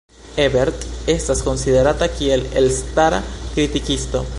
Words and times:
Ebert 0.43 0.87
estas 1.15 1.43
konsiderata 1.49 2.09
kiel 2.17 2.49
elstara 2.63 3.21
kritikisto. 3.53 4.27